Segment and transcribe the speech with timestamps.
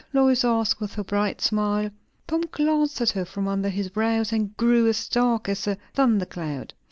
[0.13, 1.91] Lois asked, with her bright smile.
[2.25, 6.73] Tom glanced at her from under his brows, and grew as dark as a thundercloud.